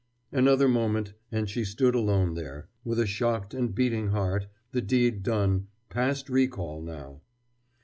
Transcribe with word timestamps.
Another 0.31 0.67
moment 0.67 1.13
and 1.31 1.47
she 1.47 1.63
stood 1.63 1.93
alone 1.93 2.33
there, 2.33 2.67
with 2.83 2.99
a 2.99 3.05
shocked 3.05 3.53
and 3.53 3.75
beating 3.75 4.07
heart, 4.07 4.47
the 4.71 4.81
deed 4.81 5.21
done, 5.21 5.67
past 5.89 6.27
recall 6.27 6.81
now. 6.81 7.21